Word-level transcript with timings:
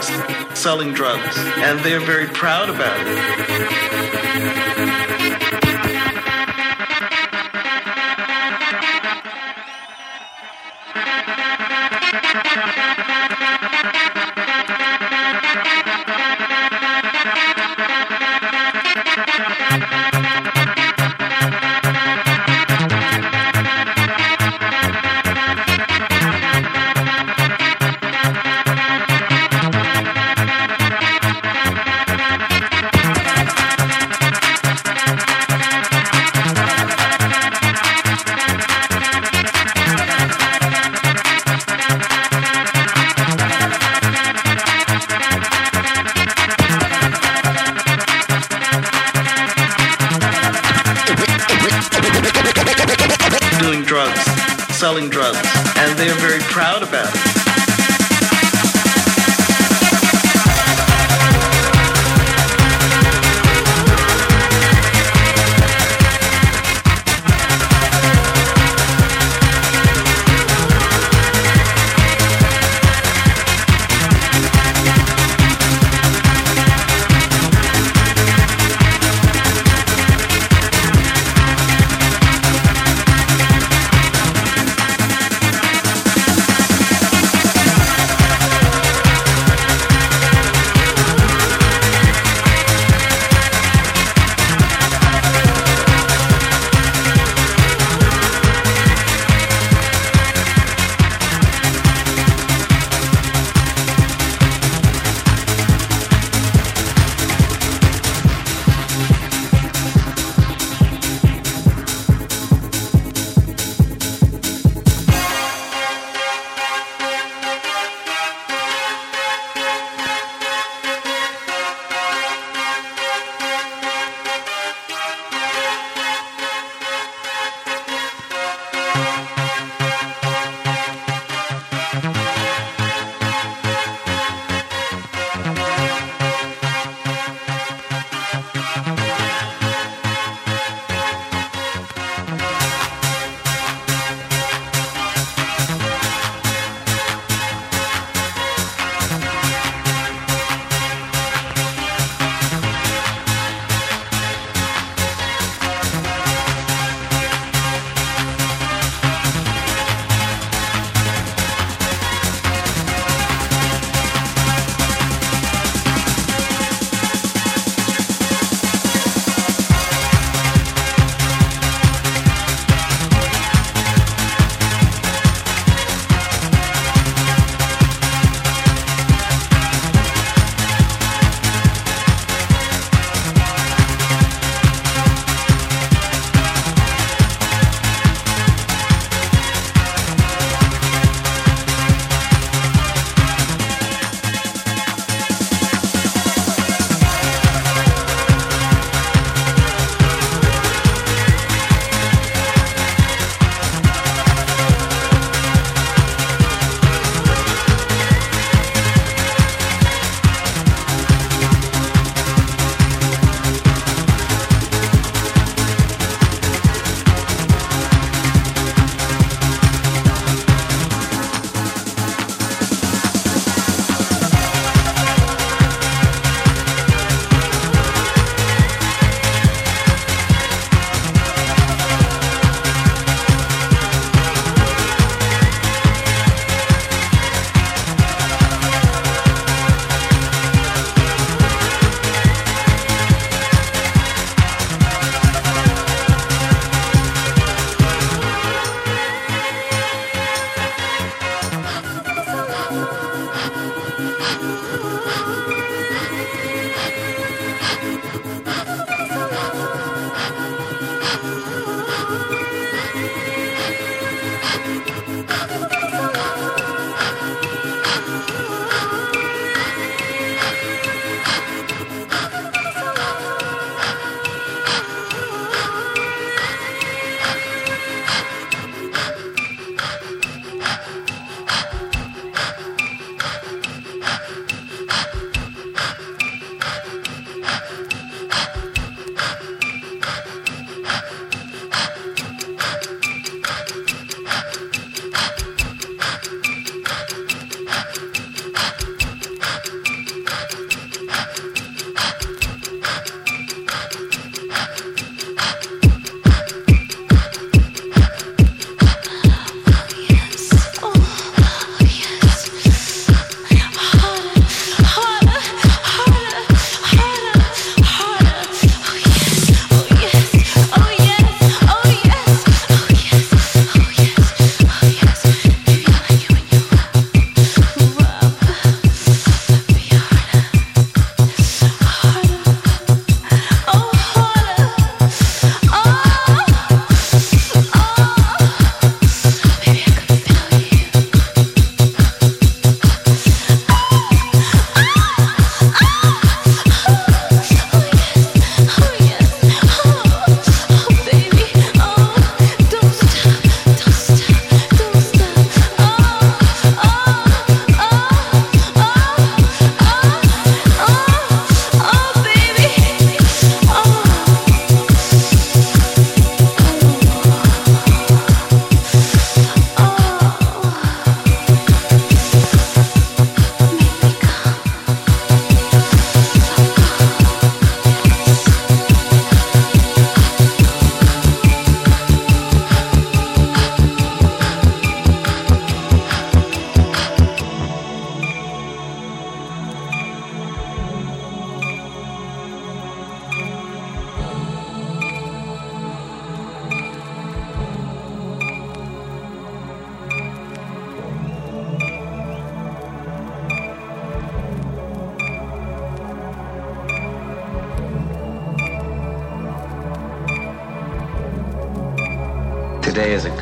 drugs, 0.00 0.58
selling 0.58 0.92
drugs, 0.92 1.36
and 1.38 1.80
they're 1.80 2.00
very 2.00 2.26
proud 2.26 2.68
about 2.68 2.98
it. 3.06 5.05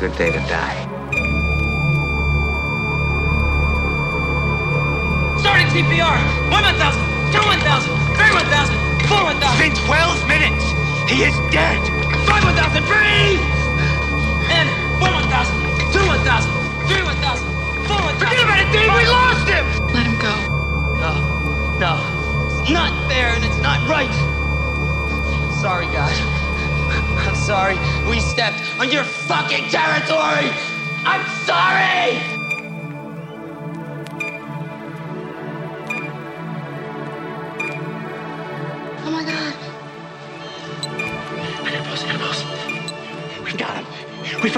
Good 0.07 0.17
day 0.19 0.31
to 0.31 0.39
die. 0.47 0.64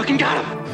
Fucking 0.07 0.17
got 0.17 0.45
him. 0.45 0.66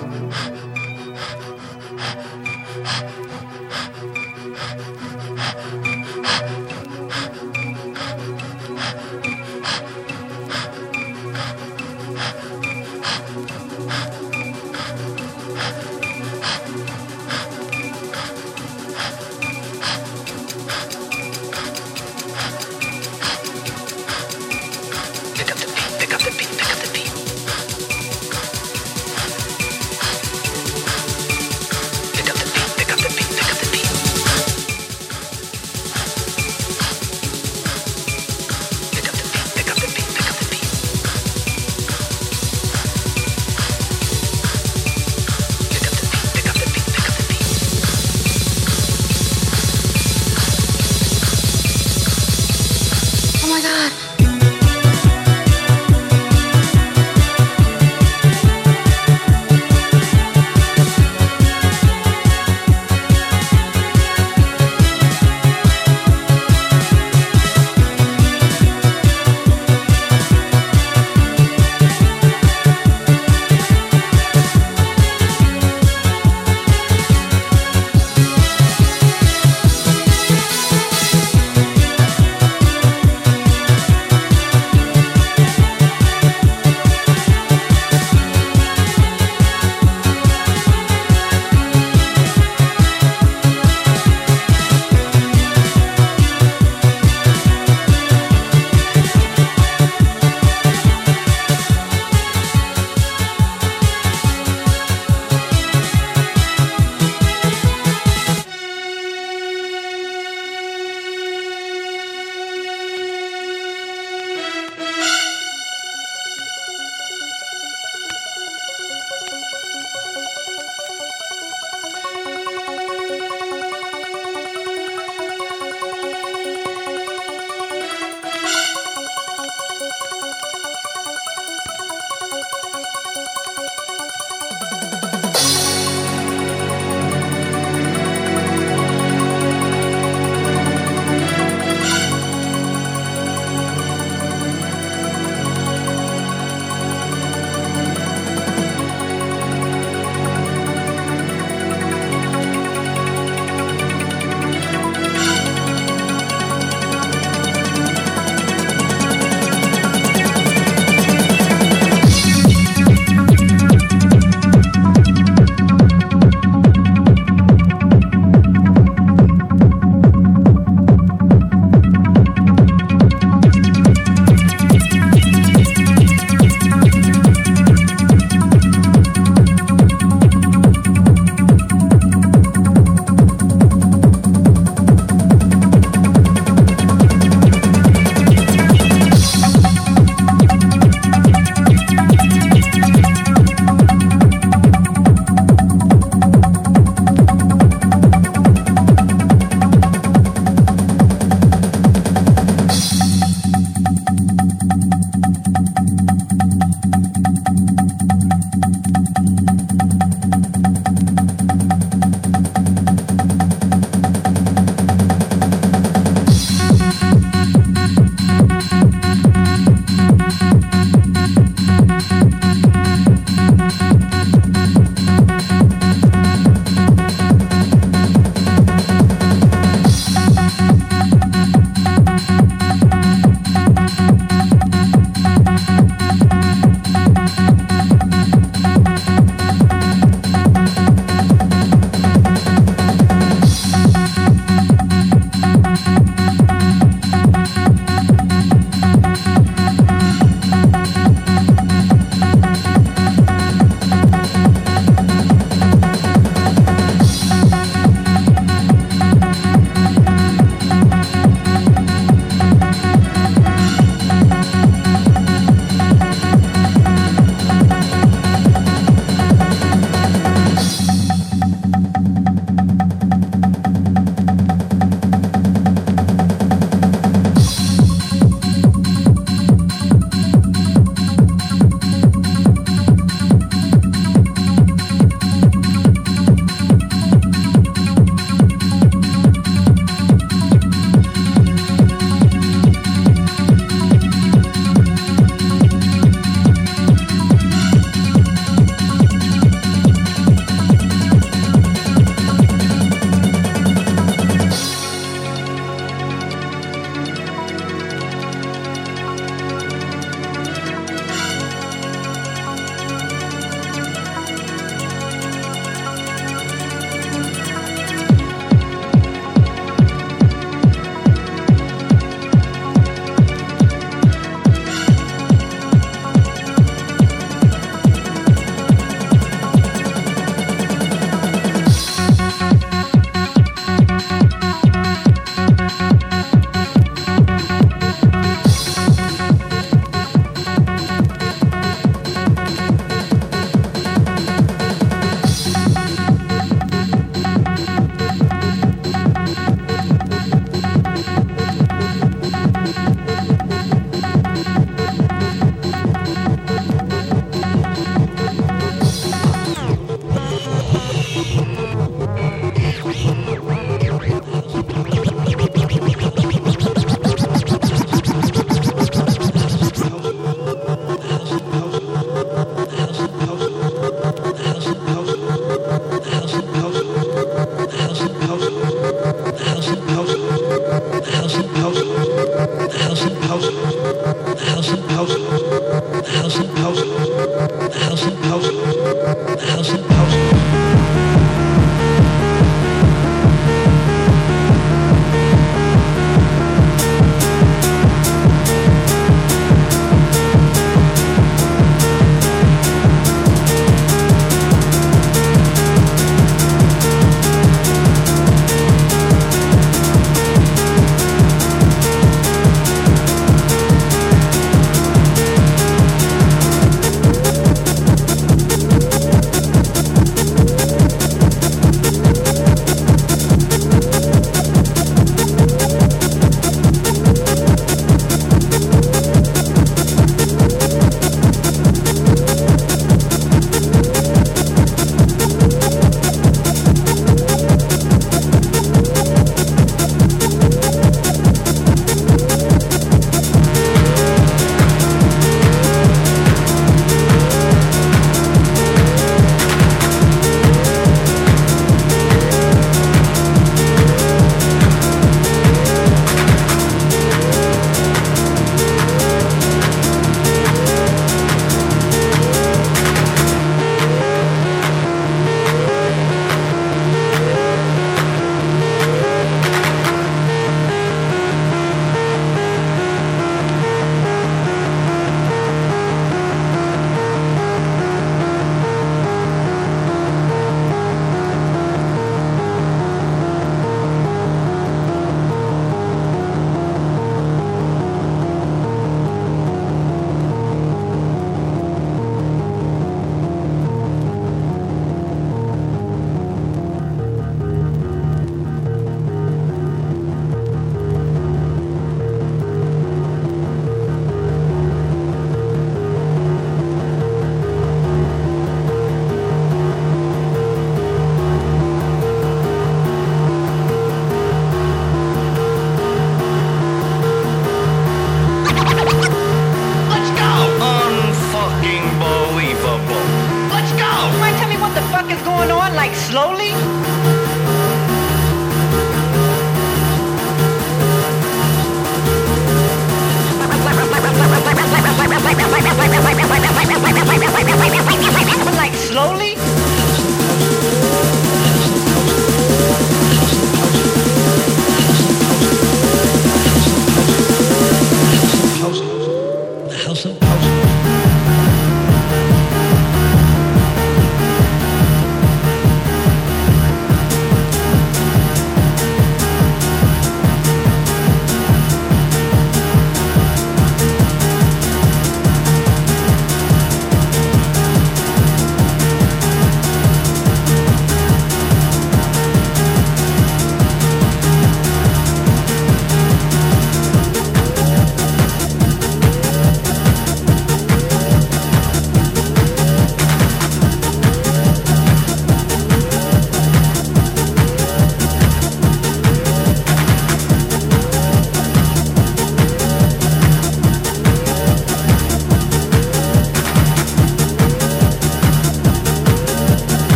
House, 549.85 550.52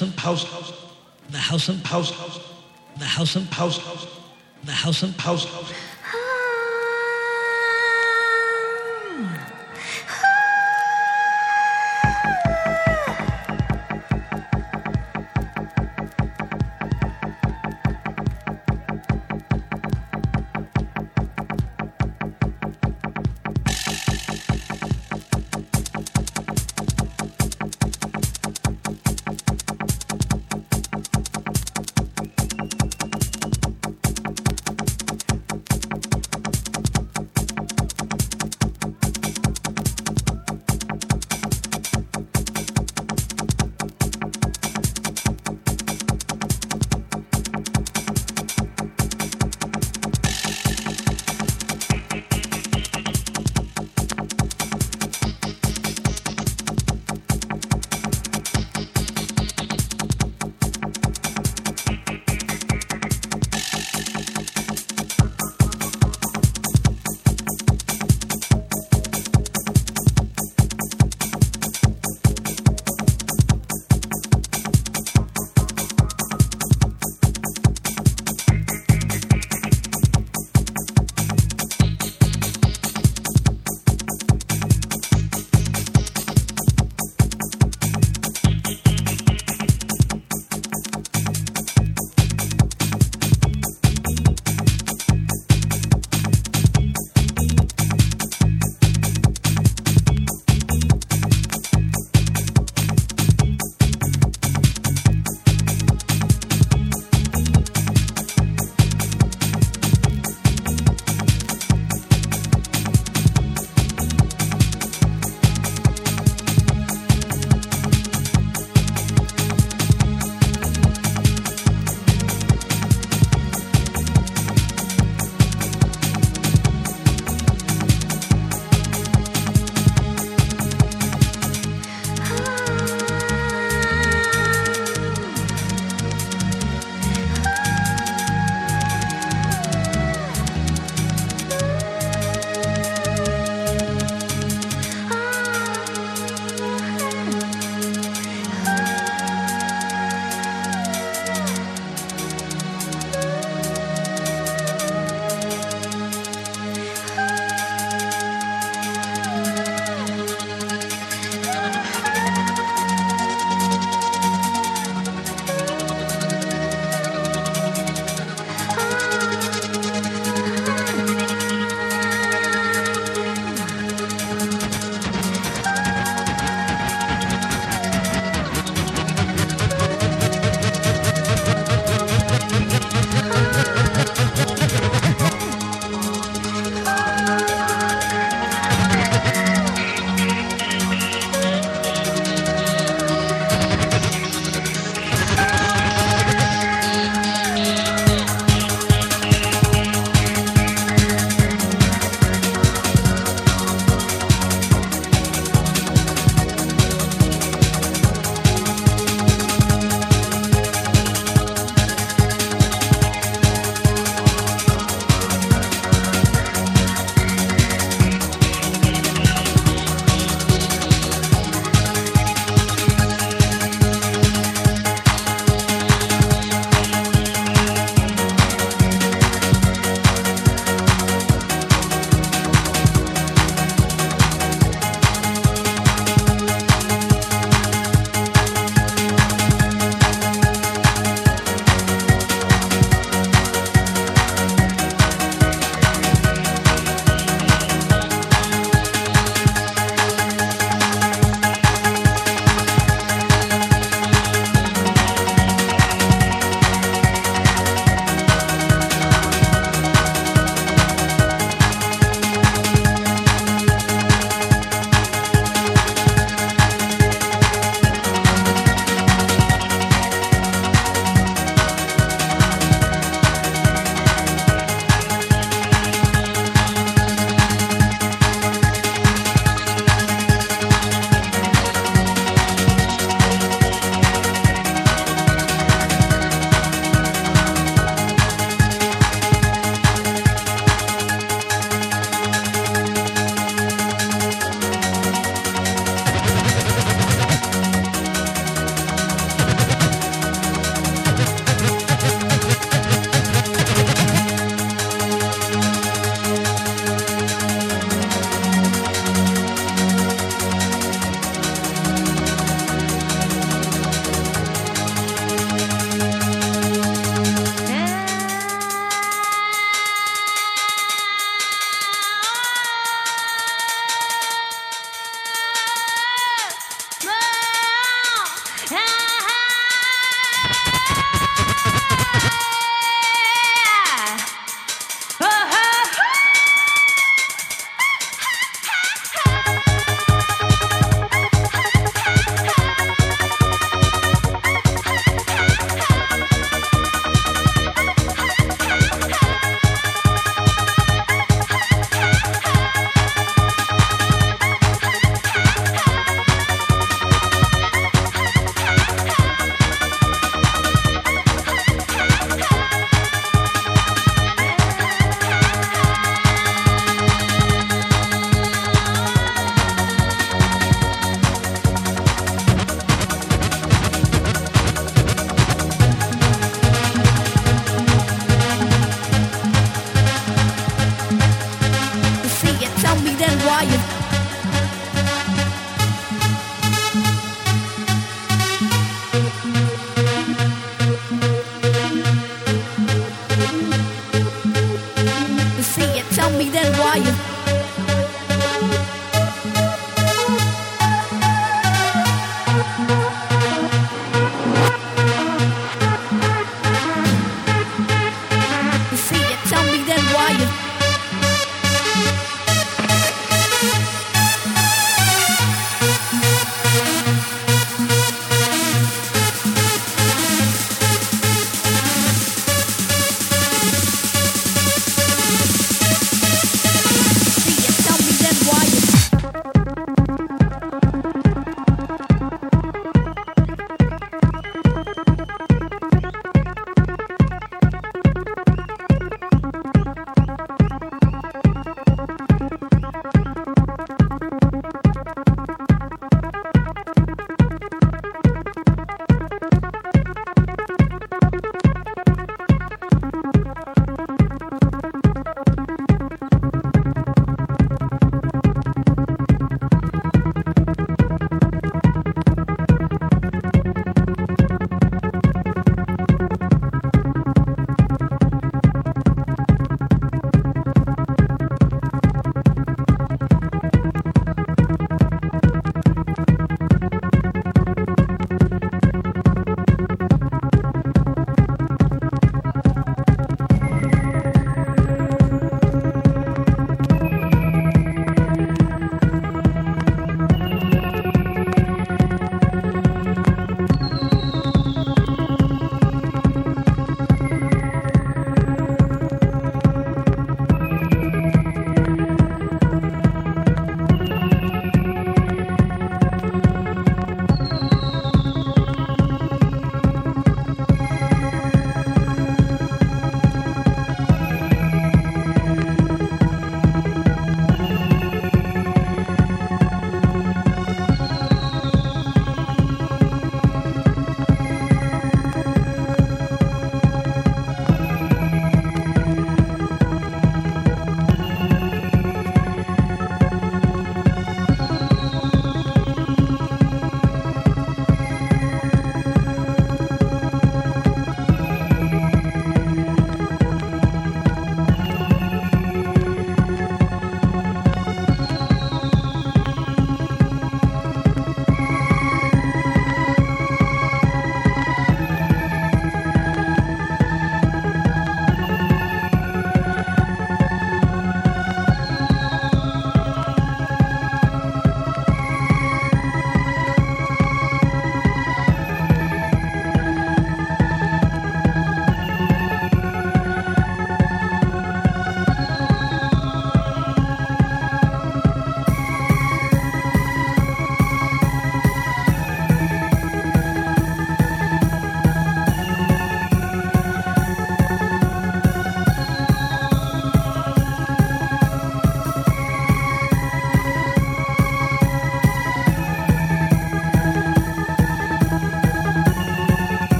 the 0.00 1.38
house 1.38 1.68
and 1.68 1.86
house, 1.86 2.10
house, 2.10 2.40
the 2.98 3.04
house 3.04 3.36
and 3.36 3.46
house 3.46 3.78
house, 3.78 4.06
the 4.64 4.72
house 4.72 5.02
and 5.02 5.14
house 5.14 5.44
house. 5.44 5.72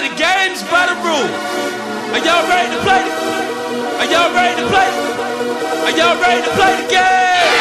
play 0.00 0.08
the 0.08 0.16
games 0.16 0.62
by 0.64 0.86
the 0.86 0.94
rules. 1.04 1.30
Are 2.12 2.24
y'all 2.24 2.48
ready 2.48 2.74
to 2.74 2.82
play? 2.82 3.02
Are 3.98 4.10
y'all 4.10 4.32
ready 4.34 4.62
to 4.62 4.68
play? 4.68 4.88
Are 5.84 5.96
y'all 5.96 6.20
ready 6.20 6.42
to 6.42 6.50
play 6.56 6.82
the 6.82 6.90
game? 6.90 7.59